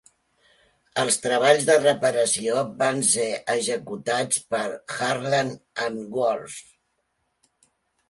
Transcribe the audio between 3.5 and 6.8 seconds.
executats per Harland and Wolff.